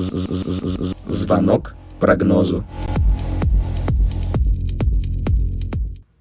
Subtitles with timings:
[0.00, 2.64] Звонок прогнозу.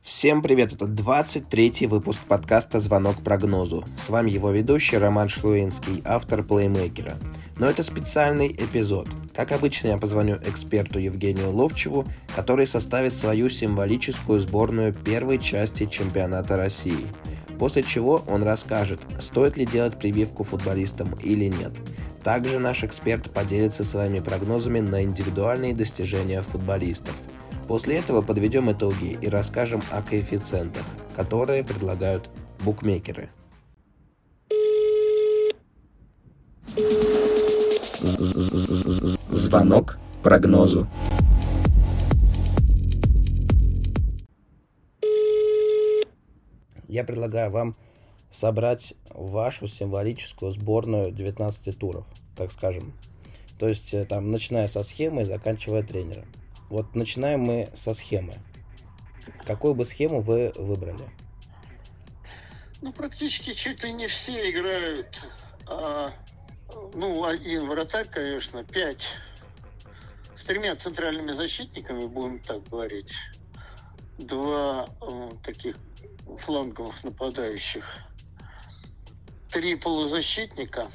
[0.03, 3.85] Всем привет, это 23-й выпуск подкаста «Звонок прогнозу».
[3.95, 7.13] С вами его ведущий Роман Шлуинский, автор плеймейкера.
[7.57, 9.07] Но это специальный эпизод.
[9.33, 12.03] Как обычно, я позвоню эксперту Евгению Ловчеву,
[12.35, 17.05] который составит свою символическую сборную первой части чемпионата России.
[17.57, 21.71] После чего он расскажет, стоит ли делать прививку футболистам или нет.
[22.23, 27.15] Также наш эксперт поделится своими прогнозами на индивидуальные достижения футболистов.
[27.67, 30.83] После этого подведем итоги и расскажем о коэффициентах,
[31.15, 32.29] которые предлагают
[32.61, 33.29] букмекеры.
[39.31, 40.87] Звонок прогнозу.
[46.87, 47.75] Я предлагаю вам
[48.31, 52.93] собрать вашу символическую сборную 19 туров, так скажем.
[53.57, 56.25] То есть, э, там, начиная со схемы и заканчивая тренером.
[56.69, 58.35] Вот начинаем мы со схемы.
[59.45, 61.09] Какую бы схему вы выбрали?
[62.81, 65.21] Ну, практически чуть ли не все играют.
[65.67, 66.13] А,
[66.93, 69.01] ну, один вратарь, конечно, пять
[70.37, 73.11] с тремя центральными защитниками, будем так говорить.
[74.17, 75.75] Два э, таких
[76.45, 77.85] фланговых нападающих
[79.51, 80.91] три полузащитника,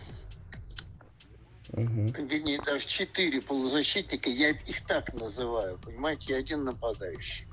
[1.73, 2.07] угу.
[2.19, 7.47] вернее, даже четыре полузащитника, я их так называю, понимаете, и один нападающий.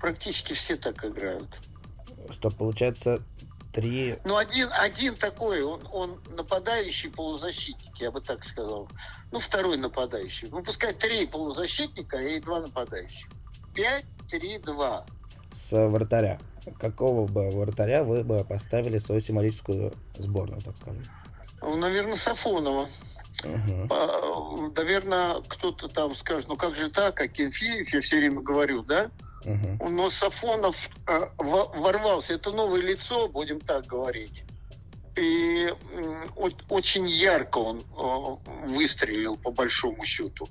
[0.00, 1.48] Практически все так играют.
[2.30, 3.22] Что получается
[3.72, 4.18] три...
[4.24, 8.88] Ну, один, один такой, он, он нападающий полузащитник, я бы так сказал.
[9.32, 10.48] Ну, второй нападающий.
[10.50, 13.28] Ну, пускай три полузащитника и два нападающих.
[13.74, 15.04] Пять, три, два.
[15.50, 16.38] С вратаря
[16.78, 21.02] какого бы вратаря вы бы поставили свою символическую сборную, так скажем?
[21.60, 22.88] Ну, наверное, Сафонова.
[23.42, 24.72] Угу.
[24.76, 29.10] Наверное, кто-то там скажет, ну как же так, а Кенфеев, я все время говорю, да?
[29.44, 29.88] Угу.
[29.90, 34.44] Но Сафонов э, ворвался, это новое лицо, будем так говорить
[35.16, 35.72] и
[36.68, 40.48] очень ярко он э, выстрелил, по большому счету.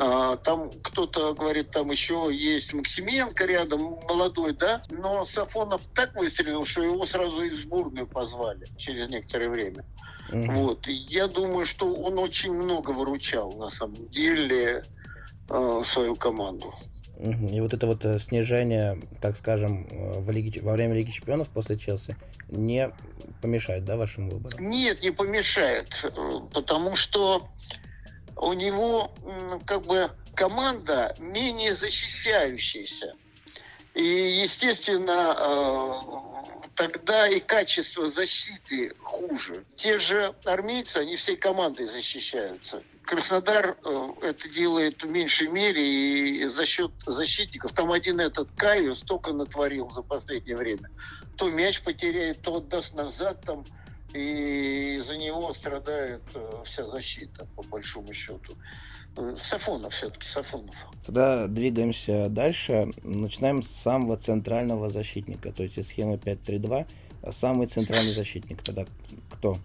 [0.00, 4.82] А, там кто-то говорит, там еще есть Максименко рядом, молодой, да?
[4.90, 9.84] Но Сафонов так выстрелил, что его сразу из сборную позвали через некоторое время.
[10.30, 10.54] Mm-hmm.
[10.54, 10.86] Вот.
[10.86, 14.84] Я думаю, что он очень много выручал, на самом деле,
[15.50, 16.72] э, свою команду.
[17.18, 21.76] И вот это вот э, снижение, так скажем, в Лиге, во время Лиги Чемпионов после
[21.76, 22.16] Челси
[22.48, 22.92] не
[23.42, 24.70] помешает, да, вашим выборам?
[24.70, 25.88] Нет, не помешает,
[26.52, 27.48] потому что
[28.36, 29.10] у него
[29.66, 33.12] как бы команда менее защищающаяся.
[33.94, 34.02] И,
[34.44, 36.47] естественно, э,
[36.78, 39.64] тогда и качество защиты хуже.
[39.76, 42.82] Те же армейцы, они всей командой защищаются.
[43.02, 47.72] Краснодар э, это делает в меньшей мере и за счет защитников.
[47.72, 50.88] Там один этот Каю столько натворил за последнее время
[51.38, 53.64] то мяч потеряет, то отдаст назад там,
[54.14, 58.54] и за него страдает э, вся защита, по большому счету.
[59.16, 60.74] Э, Сафонов все-таки, Сафонов.
[61.04, 62.90] Тогда двигаемся дальше.
[63.02, 66.86] Начинаем с самого центрального защитника, то есть из схемы 5-3-2.
[67.22, 68.86] А самый центральный защитник тогда
[69.30, 69.58] кто?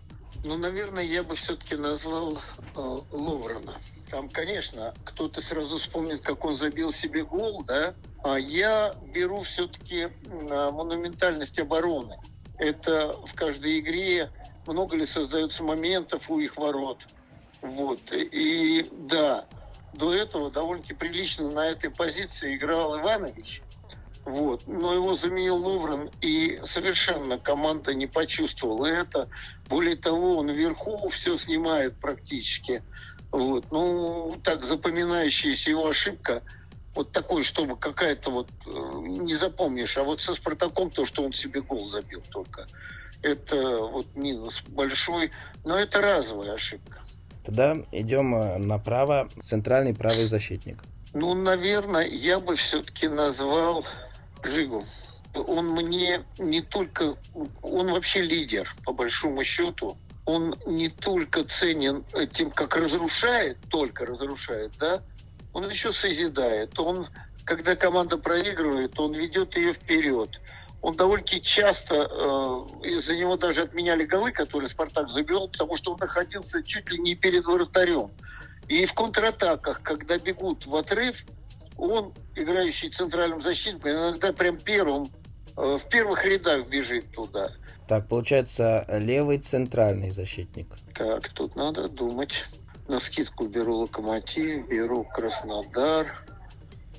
[0.44, 2.38] Ну, наверное, я бы все-таки назвал
[2.76, 3.80] э, Ловрена.
[4.10, 7.94] Там, конечно, кто-то сразу вспомнит, как он забил себе гол, да,
[8.24, 12.18] а я беру все-таки монументальность обороны.
[12.64, 14.32] Это в каждой игре
[14.68, 17.00] много ли создается моментов у их ворот.
[17.62, 18.00] Вот.
[18.14, 19.46] И да,
[19.94, 23.62] до этого довольно-таки прилично на этой позиции играл Иванович.
[24.24, 24.66] Вот.
[24.66, 29.28] Но его заменил Луврен, и совершенно команда не почувствовала это.
[29.68, 32.82] Более того, он вверху все снимает практически.
[33.34, 33.66] Вот.
[33.72, 36.44] Ну, так запоминающаяся его ошибка,
[36.96, 38.70] вот такой, чтобы какая-то вот, э,
[39.08, 42.68] не запомнишь, а вот со Спартаком то, что он себе гол забил только,
[43.22, 45.32] это вот минус большой,
[45.66, 47.00] но это разовая ошибка.
[47.46, 50.84] Тогда идем э, направо, центральный правый защитник.
[51.14, 53.86] Ну, наверное, я бы все-таки назвал
[54.44, 54.86] Жигу.
[55.34, 57.16] Он мне не только,
[57.62, 62.04] он вообще лидер, по большому счету он не только ценен
[62.34, 65.02] тем, как разрушает, только разрушает, да,
[65.54, 66.78] он еще созидает.
[66.80, 67.08] Он,
[67.46, 70.30] когда команда проигрывает, он ведет ее вперед.
[70.82, 76.00] Он довольно часто, э, из-за него даже отменяли голы, которые Спартак забил, потому что он
[76.00, 78.12] находился чуть ли не перед вратарем.
[78.68, 81.24] И в контратаках, когда бегут в отрыв,
[81.78, 85.10] он, играющий центральным защитником, иногда прям первым,
[85.56, 87.52] э, в первых рядах бежит туда.
[87.88, 90.68] Так, получается, левый центральный защитник.
[90.96, 92.34] Так, тут надо думать.
[92.88, 96.26] На скидку беру Локомотив, беру Краснодар,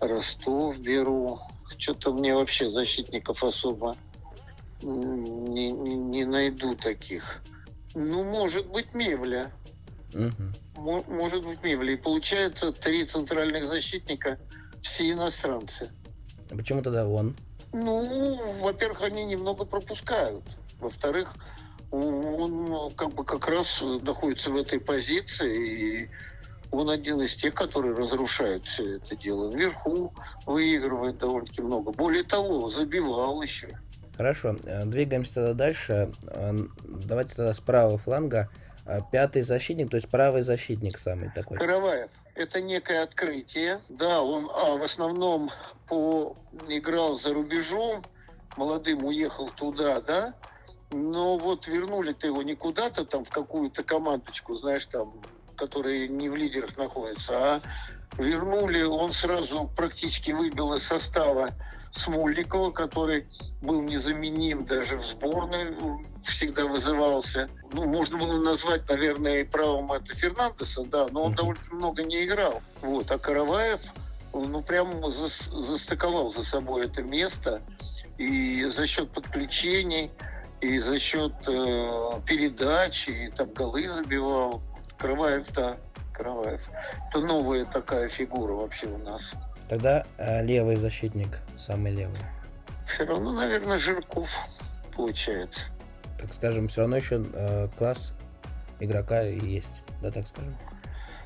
[0.00, 1.40] Ростов беру.
[1.78, 3.96] Что-то мне вообще защитников особо
[4.82, 7.42] не, не, не найду таких.
[7.94, 9.50] Ну, может быть, Мевля.
[10.12, 11.04] Угу.
[11.08, 11.92] Может быть, Мевля.
[11.92, 14.38] И получается три центральных защитника
[14.82, 15.90] все иностранцы.
[16.50, 17.34] А почему тогда он?
[17.72, 20.44] Ну, во-первых, они немного пропускают.
[20.80, 21.34] Во-вторых,
[21.94, 26.08] он ну, как бы как раз находится в этой позиции, и
[26.70, 29.50] он один из тех, которые разрушают все это дело.
[29.50, 30.12] Вверху
[30.46, 31.92] выигрывает довольно-таки много.
[31.92, 33.78] Более того, забивал еще.
[34.16, 36.12] Хорошо, э, двигаемся тогда дальше.
[36.28, 36.52] Э,
[36.84, 38.48] давайте тогда с правого фланга.
[38.86, 41.58] Э, пятый защитник, то есть правый защитник самый такой.
[41.58, 42.10] Караваев.
[42.34, 43.80] Это некое открытие.
[43.88, 45.50] Да, он а, в основном
[45.88, 46.36] по,
[46.68, 48.02] играл за рубежом,
[48.56, 50.34] молодым уехал туда, да,
[50.94, 55.12] но вот вернули-то его не куда-то там в какую-то командочку, знаешь, там,
[55.56, 57.60] которая не в лидерах находится, а
[58.16, 61.50] вернули, он сразу практически выбил из состава
[61.92, 63.26] Смольникова, который
[63.60, 65.76] был незаменим даже в сборной,
[66.24, 67.48] всегда вызывался.
[67.72, 72.62] Ну, можно было назвать, наверное, правом это Фернандеса, да, но он довольно много не играл.
[72.82, 73.10] Вот.
[73.10, 73.80] А Караваев,
[74.32, 77.60] ну, прямо застыковал за собой это место.
[78.16, 80.10] И за счет подключений,
[80.64, 84.62] и за счет э, передач, и там голы забивал.
[84.96, 85.76] Караваев, да,
[86.14, 86.60] Караваев.
[87.10, 89.20] Это новая такая фигура вообще у нас.
[89.68, 92.20] Тогда э, левый защитник, самый левый.
[92.86, 94.30] Все равно, наверное, Жирков
[94.96, 95.60] получается.
[96.18, 98.14] Так скажем, все равно еще э, класс
[98.80, 100.56] игрока есть, да, так скажем.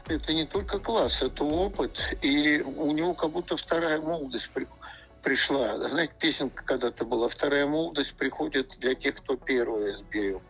[0.09, 2.17] Это не только класс, это опыт.
[2.23, 4.67] И у него как будто вторая молодость при,
[5.23, 5.89] пришла.
[5.89, 10.43] Знаете, песенка когда-то была «Вторая молодость приходит для тех, кто первая сберег».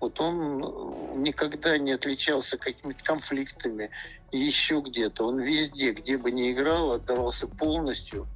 [0.00, 3.90] Вот он никогда не отличался какими-то конфликтами,
[4.32, 5.26] еще где-то.
[5.26, 8.26] Он везде, где бы ни играл, отдавался полностью.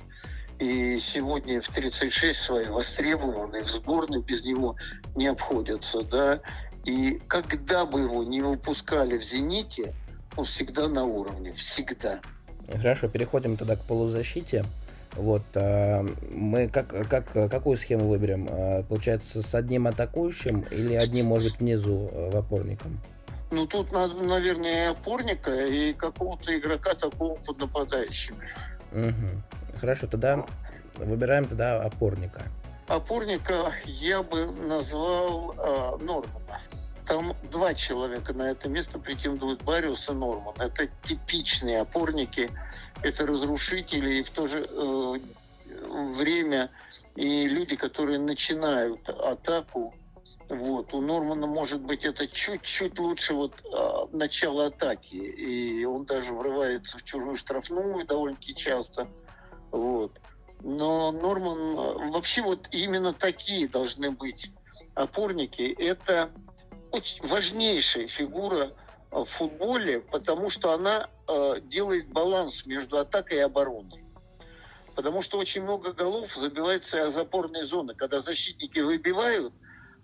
[0.59, 4.77] И сегодня в 36 свои востребованные, в сборной без него
[5.15, 6.01] не обходятся.
[6.03, 6.41] Да?
[6.85, 9.95] И когда бы его не выпускали в «Зените»,
[10.37, 12.21] он всегда на уровне, всегда.
[12.67, 14.65] Хорошо, переходим тогда к полузащите.
[15.17, 18.49] Вот, а, мы как, как, какую схему выберем?
[18.51, 23.01] А, получается, с одним атакующим или одним, может, внизу э, в опорником?
[23.51, 28.35] Ну, тут надо, наверное, и опорника, и какого-то игрока такого под нападающим.
[28.93, 29.79] Угу.
[29.81, 30.45] Хорошо, тогда
[30.97, 32.43] выбираем тогда опорника.
[32.89, 36.61] Опорника я бы назвал э, Нормана.
[37.09, 40.55] Там два человека на это место претендуют, Бариус и Норман.
[40.59, 42.51] Это типичные опорники,
[43.03, 45.15] это разрушители и в то же э,
[46.17, 46.71] время
[47.17, 49.95] и люди, которые начинают атаку.
[50.51, 50.93] Вот.
[50.93, 55.17] У Нормана, может быть, это чуть-чуть лучше вот э, начало атаки.
[55.17, 59.07] И он даже врывается в чужую штрафную довольно-таки часто.
[59.71, 60.13] Вот.
[60.61, 61.59] Но Норман...
[61.59, 64.51] Э, вообще вот именно такие должны быть
[64.95, 65.75] опорники.
[65.79, 66.31] Это
[66.91, 68.69] очень важнейшая фигура
[69.11, 74.05] в футболе, потому что она э, делает баланс между атакой и обороной.
[74.95, 77.95] Потому что очень много голов забивается из опорной зоны.
[77.95, 79.55] Когда защитники выбивают,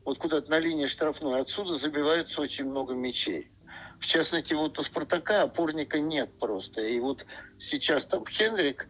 [0.04, 3.50] вот куда-то на линии штрафной, отсюда забивается очень много мячей.
[3.98, 6.82] В частности, вот у Спартака опорника нет просто.
[6.82, 7.26] И вот
[7.58, 8.86] сейчас там Хенрик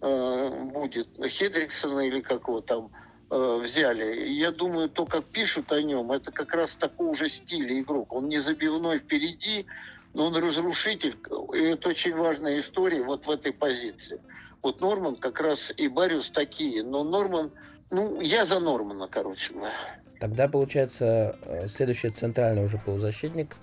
[0.00, 2.90] э, будет, Хедриксона или как его там,
[3.30, 4.28] э, взяли.
[4.30, 8.12] Я думаю, то, как пишут о нем, это как раз такого же стиля игрок.
[8.12, 9.66] Он не забивной впереди,
[10.14, 11.16] но он разрушитель.
[11.54, 14.20] И это очень важная история вот в этой позиции.
[14.62, 16.82] Вот Норман как раз и Бариус такие.
[16.82, 17.50] Но Норман,
[17.90, 19.74] ну, я за Нормана, короче говоря.
[20.20, 23.56] Тогда, получается, э, следующий центральный уже полузащитник.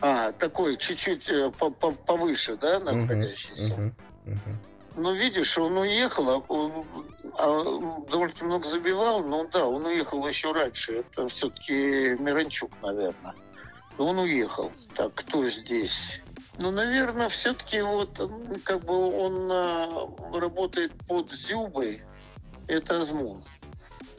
[0.00, 1.50] А, такой чуть-чуть э,
[2.06, 3.74] повыше, да, находящийся?
[3.74, 3.92] Угу, угу,
[4.26, 4.56] угу.
[4.96, 6.84] Ну, видишь, он уехал, а он
[7.38, 10.98] а, довольно много забивал, но да, он уехал еще раньше.
[10.98, 13.34] Это все-таки Миранчук, наверное.
[13.96, 14.72] Он уехал.
[14.96, 16.20] Так, кто здесь?
[16.58, 18.20] Ну, наверное, все-таки вот
[18.64, 22.02] как бы он а, работает под Зюбой.
[22.66, 23.42] Это Азмун.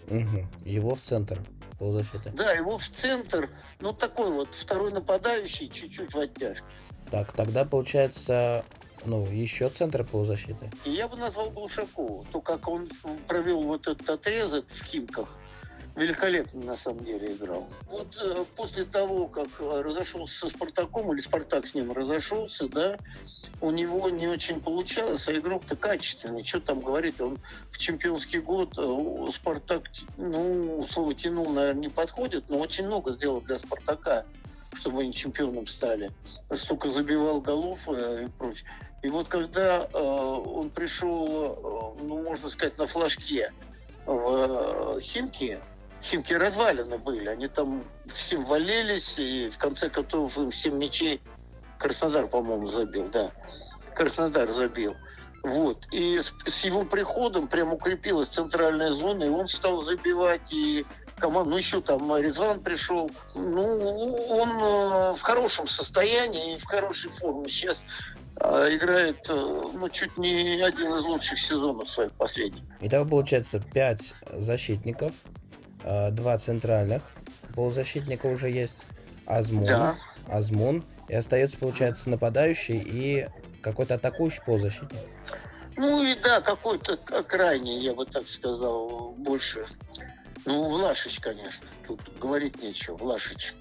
[0.07, 0.47] Угу.
[0.65, 1.41] Его в центр
[1.77, 2.29] полузащиты.
[2.31, 3.49] Да, его в центр.
[3.81, 6.63] Ну, такой вот второй нападающий, чуть-чуть в оттяжке.
[7.11, 8.63] Так, тогда получается
[9.05, 10.69] ну, еще центр полузащиты.
[10.85, 12.25] Я бы назвал Глушакову.
[12.31, 12.89] То, как он
[13.27, 15.29] провел вот этот отрезок в Химках,
[15.95, 17.67] великолепно на самом деле играл.
[17.87, 22.97] Вот э, после того, как разошелся со Спартаком, или Спартак с ним разошелся, да,
[23.61, 26.43] у него не очень получалось, а игрок-то качественный.
[26.43, 27.39] Что там говорить, он
[27.71, 29.83] в чемпионский год э, Спартак,
[30.17, 34.25] ну, слово тянул, наверное, не подходит, но очень много сделал для Спартака.
[34.75, 36.11] Чтобы они чемпионом стали.
[36.53, 38.65] Столько забивал голов э, и прочее.
[39.01, 43.51] И вот когда э, он пришел, э, ну, можно сказать, на флажке
[44.05, 45.59] в Химки,
[46.01, 47.83] Химки развалины были, они там
[48.13, 51.21] всем валились, и в конце концов им 7 мячей
[51.77, 53.31] Краснодар, по-моему, забил, да.
[53.95, 54.95] Краснодар забил.
[55.43, 55.87] Вот.
[55.91, 60.85] И с, с его приходом прям укрепилась центральная зона, и он стал забивать, и
[61.19, 63.09] команду, ну еще там Резван пришел.
[63.35, 67.49] Ну, он э, в хорошем состоянии и в хорошей форме.
[67.49, 67.77] Сейчас
[68.37, 72.63] э, играет, э, ну, чуть не один из лучших сезонов своих последних.
[72.81, 75.11] Итого получается пять защитников,
[75.83, 77.03] э, два центральных
[77.55, 78.77] полузащитника уже есть,
[79.25, 79.95] Азмун, Да.
[80.27, 83.27] Азмун, и остается, получается, нападающий и
[83.61, 84.99] какой-то атакующий полузащитник.
[85.75, 89.65] Ну и да, какой-то крайний, я бы так сказал, больше.
[90.45, 91.67] Ну, Влашич, конечно.
[91.87, 92.95] Тут говорить нечего.
[92.95, 93.53] Влашич.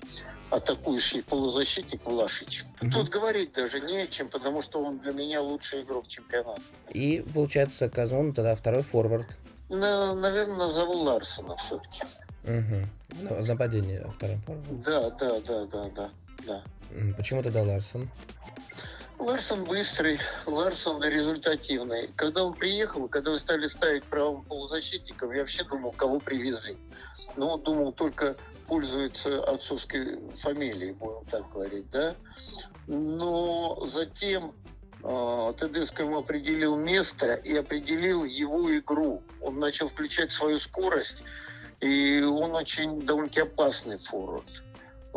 [0.51, 2.65] Атакующий полузащитник Влашич.
[2.81, 2.93] Мгм.
[2.93, 6.63] Тут говорить даже не о чем, потому что он для меня лучший игрок чемпионата.
[6.91, 9.37] И, получается, Казмун тогда второй форвард.
[9.69, 12.03] На, наверное, назову Ларсона все-таки.
[12.45, 13.35] Угу.
[13.43, 14.81] в нападении вторым форвардом.
[14.83, 16.11] Да, да, да, да, да,
[16.47, 16.63] да.
[17.17, 18.09] Почему тогда Ларсон?
[19.19, 22.11] Ларсон быстрый, Ларсон результативный.
[22.15, 26.77] Когда он приехал, когда вы стали ставить правым полузащитником, я вообще думал, кого привезли.
[27.37, 28.37] Ну, думал, только
[28.69, 32.15] пользуется отцовской фамилией, будем так говорить, да.
[32.87, 34.55] Но затем
[35.03, 39.23] э, Тедеско ему определил место и определил его игру.
[39.41, 41.25] Он начал включать свою скорость,
[41.81, 44.63] и он очень довольно-таки опасный форвард.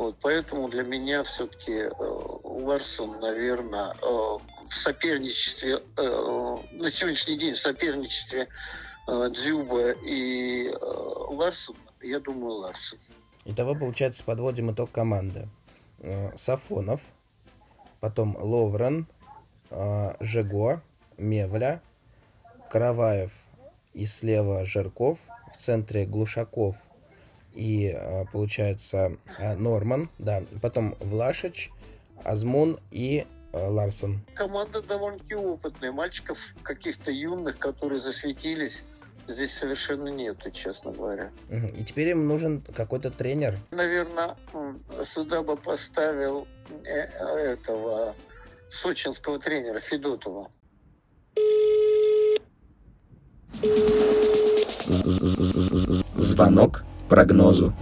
[0.01, 1.87] Вот, поэтому для меня все-таки
[2.43, 4.05] Ларсон, наверное, э,
[4.67, 8.47] в соперничестве, э, на сегодняшний день в соперничестве
[9.07, 12.97] э, Дзюба и э, Ларсон, я думаю, Ларсон.
[13.45, 15.47] Итого, получается, подводим итог команды.
[15.99, 17.01] Э, Сафонов,
[17.99, 19.05] потом Ловрен,
[19.69, 20.81] э, Жего,
[21.17, 21.79] Мевля,
[22.71, 23.33] Караваев
[23.93, 25.19] и слева Жирков,
[25.53, 26.75] в центре Глушаков
[27.53, 31.71] и, э, получается, э, Норман, да, потом Влашич,
[32.23, 34.21] Азмун и э, Ларсон.
[34.35, 35.91] Команда довольно-таки опытная.
[35.91, 38.83] Мальчиков каких-то юных, которые засветились,
[39.27, 41.31] здесь совершенно нету, честно говоря.
[41.75, 43.57] И теперь им нужен какой-то тренер.
[43.71, 44.35] Наверное,
[45.13, 46.47] сюда бы поставил
[46.85, 48.15] э, этого
[48.69, 50.49] сочинского тренера Федотова.
[56.17, 57.73] Звонок прогнозу.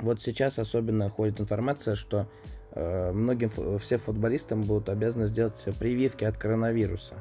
[0.00, 2.26] Вот сейчас особенно ходит информация, что
[2.72, 7.14] э, многим все футболистам будут обязаны сделать прививки от коронавируса.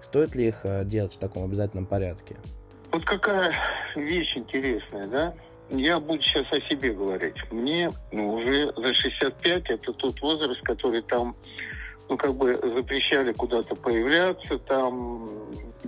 [0.00, 2.36] Стоит ли их э, делать в таком обязательном порядке?
[2.92, 3.52] Вот какая
[3.96, 5.34] вещь интересная, да?
[5.70, 7.34] Я буду сейчас о себе говорить.
[7.50, 11.34] Мне ну, уже за 65, это тот возраст, который там,
[12.08, 14.58] ну, как бы запрещали куда-то появляться.
[14.60, 15.28] Там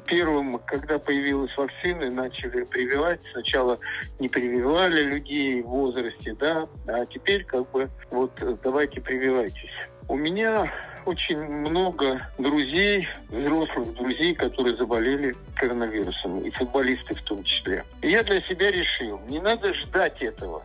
[0.07, 3.21] первым, когда появилась вакцина, начали прививать.
[3.33, 3.79] Сначала
[4.19, 8.33] не прививали людей в возрасте, да, а теперь как бы вот
[8.63, 9.71] давайте прививайтесь.
[10.09, 10.73] У меня
[11.05, 17.85] очень много друзей, взрослых друзей, которые заболели коронавирусом, и футболисты в том числе.
[18.03, 20.63] И я для себя решил, не надо ждать этого.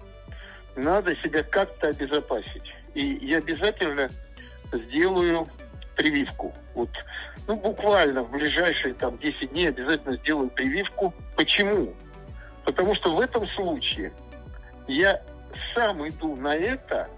[0.76, 2.74] Надо себя как-то обезопасить.
[2.94, 4.10] И я обязательно
[4.78, 5.48] сделаю
[5.96, 6.54] прививку.
[6.74, 6.90] Вот,
[7.48, 11.14] ну, буквально в ближайшие там 10 дней обязательно сделаю прививку.
[11.36, 11.94] Почему?
[12.64, 14.12] Потому что в этом случае
[14.88, 15.22] я
[15.76, 17.10] сам иду на это,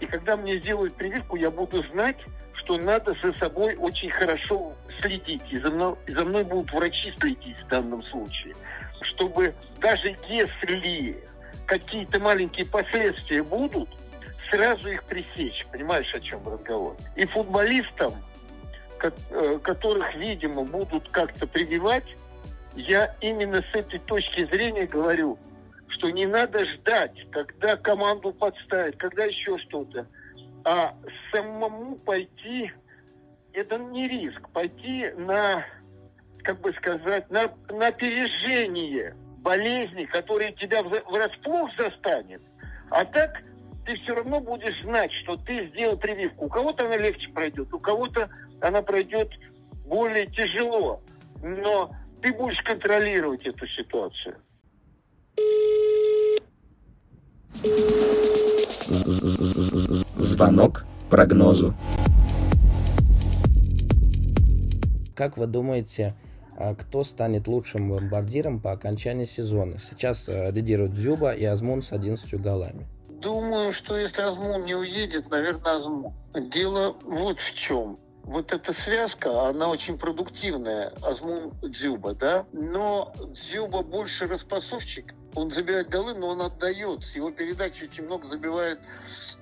[0.00, 2.16] и когда мне сделают прививку, я буду знать,
[2.54, 5.42] что надо за собой очень хорошо следить.
[5.50, 8.54] И за мной, и за мной будут врачи следить в данном случае.
[9.00, 11.16] Чтобы даже если
[11.66, 13.88] какие-то маленькие последствия будут,
[14.50, 15.66] сразу их пресечь.
[15.72, 16.96] Понимаешь, о чем разговор?
[17.16, 18.12] И футболистам,
[19.02, 22.06] э, которых, видимо, будут как-то прививать,
[22.74, 25.38] я именно с этой точки зрения говорю,
[25.88, 30.06] что не надо ждать, когда команду подставят, когда еще что-то,
[30.64, 30.94] а
[31.32, 32.70] самому пойти,
[33.52, 35.64] это не риск, пойти на,
[36.42, 42.42] как бы сказать, на, на опережение болезни, которая тебя вра- врасплох застанет,
[42.90, 43.42] а так
[43.88, 46.44] ты все равно будешь знать, что ты сделал прививку.
[46.44, 48.28] У кого-то она легче пройдет, у кого-то
[48.60, 49.30] она пройдет
[49.86, 51.00] более тяжело,
[51.42, 51.90] но
[52.20, 54.36] ты будешь контролировать эту ситуацию.
[60.18, 61.72] Звонок прогнозу.
[65.16, 66.14] Как вы думаете,
[66.60, 69.78] А кто станет лучшим бомбардиром по окончании сезона?
[69.78, 72.88] Сейчас э, лидируют Дзюба и Азмун с 11 голами.
[73.20, 76.12] Думаю, что если Азмун не уедет, наверное, Азмун.
[76.34, 83.82] Дело вот в чем вот эта связка, она очень продуктивная, Азмун Дзюба, да, но Дзюба
[83.82, 88.78] больше распасовщик, он забивает голы, но он отдает, с его передачи очень много забивает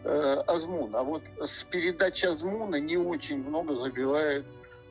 [0.04, 4.46] э, Азмун, а вот с передачи Азмуна не очень много забивает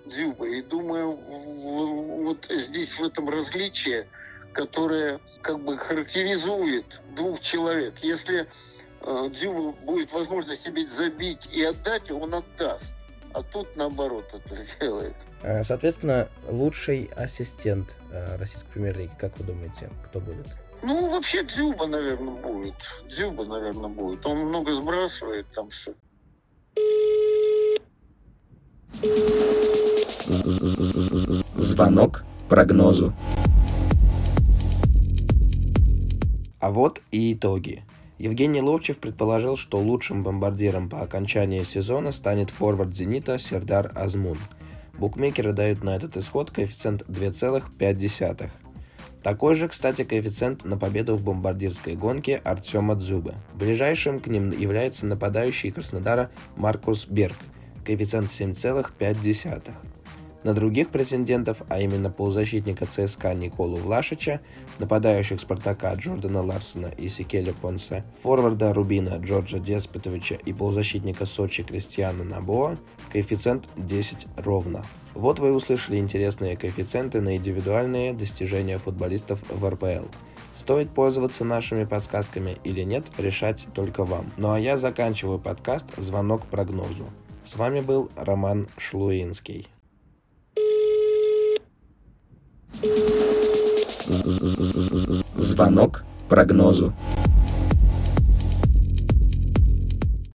[0.05, 4.07] Дзюба, и думаю, вот здесь в этом различие,
[4.53, 8.47] которое как бы характеризует двух человек, если
[9.05, 12.91] э, Дзюба будет возможность себе забить и отдать, он отдаст
[13.35, 15.15] а тут наоборот это делает.
[15.41, 20.47] Э, соответственно, лучший ассистент э, российской премьер-лиги, как вы думаете, кто будет?
[20.81, 22.75] Ну, вообще Дзюба, наверное, будет.
[23.09, 24.25] Дзюба, наверное, будет.
[24.25, 25.93] Он много сбрасывает там все.
[31.57, 33.13] Звонок прогнозу.
[36.59, 37.83] А вот и итоги.
[38.17, 44.37] Евгений Ловчев предположил, что лучшим бомбардиром по окончании сезона станет форвард «Зенита» Сердар Азмун.
[44.97, 48.49] Букмекеры дают на этот исход коэффициент 2,5.
[49.21, 53.33] Такой же, кстати, коэффициент на победу в бомбардирской гонке Артема Дзюбы.
[53.53, 57.35] Ближайшим к ним является нападающий Краснодара Маркус Берг,
[57.83, 59.73] коэффициент 7,5.
[60.45, 64.41] На других претендентов, а именно полузащитника ЦСКА Николу Влашича,
[64.77, 72.23] нападающих Спартака Джордана Ларсона и Сикеля Понсе, форварда Рубина Джорджа Деспотовича и полузащитника Сочи Кристиана
[72.23, 72.77] Набоа,
[73.11, 74.85] коэффициент 10 ровно.
[75.15, 80.05] Вот вы услышали интересные коэффициенты на индивидуальные достижения футболистов в РПЛ.
[80.53, 84.31] Стоит пользоваться нашими подсказками или нет, решать только вам.
[84.37, 87.07] Ну а я заканчиваю подкаст «Звонок прогнозу».
[87.43, 89.67] С вами был Роман Шлуинский.
[95.37, 96.93] Звонок прогнозу.